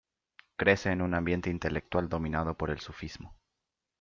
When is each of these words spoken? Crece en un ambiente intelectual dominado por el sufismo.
Crece 0.57 0.89
en 0.89 1.03
un 1.03 1.13
ambiente 1.13 1.51
intelectual 1.51 2.09
dominado 2.09 2.57
por 2.57 2.71
el 2.71 2.79
sufismo. 2.79 3.35